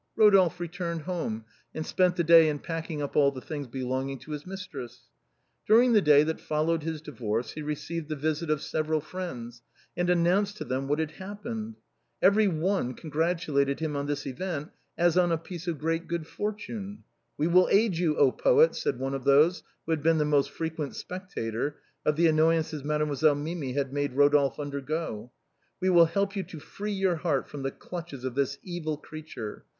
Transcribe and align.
Kodolphe 0.17 0.59
returned 0.59 1.01
home, 1.03 1.45
and 1.75 1.85
spent 1.85 2.15
the 2.15 2.23
day 2.23 2.49
in 2.49 2.57
packing 2.57 3.03
up 3.03 3.15
all 3.15 3.29
the 3.29 3.39
things 3.39 3.67
belonging 3.67 4.17
to 4.17 4.31
his 4.31 4.47
mistress. 4.47 5.01
During 5.67 5.93
the 5.93 6.01
day 6.01 6.23
that 6.23 6.41
followed 6.41 6.81
his 6.81 7.03
divorce, 7.03 7.51
he 7.51 7.61
received 7.61 8.09
the 8.09 8.15
visit 8.15 8.49
of 8.49 8.63
several 8.63 8.99
friends, 8.99 9.61
and 9.95 10.09
announced 10.09 10.57
to 10.57 10.63
them 10.65 10.87
what 10.87 10.97
had 10.97 11.11
happened. 11.11 11.75
Every 12.19 12.47
one 12.47 12.95
congratulated 12.95 13.79
him 13.79 13.95
on 13.95 14.07
this 14.07 14.25
event 14.25 14.71
as 14.97 15.19
on 15.19 15.31
a 15.31 15.37
piece 15.37 15.67
of 15.67 15.77
great 15.77 16.07
good 16.07 16.25
fortune." 16.25 17.03
We 17.37 17.45
will 17.45 17.69
aid 17.69 17.99
you, 17.99 18.17
oh 18.17 18.31
poet!" 18.31 18.73
said 18.75 18.97
one 18.97 19.13
of 19.13 19.23
those 19.23 19.61
who 19.85 19.91
had 19.91 20.01
been 20.01 20.17
the 20.17 20.25
most 20.25 20.49
frequent 20.49 20.95
spectator 20.95 21.75
of 22.03 22.15
the 22.15 22.25
annoyances 22.25 22.83
Made 22.83 23.01
moiselle 23.01 23.37
Mimi 23.37 23.73
had 23.73 23.93
made 23.93 24.15
Eodolphe 24.15 24.57
undergo;" 24.57 25.31
we 25.79 25.91
will 25.91 26.05
help 26.05 26.35
you 26.35 26.41
to 26.41 26.59
free 26.59 26.91
your 26.91 27.17
heart 27.17 27.47
from 27.47 27.61
the 27.61 27.69
clutches 27.69 28.23
of 28.25 28.33
this 28.33 28.57
evil 28.63 28.97
creat 28.97 29.35
ure. 29.35 29.63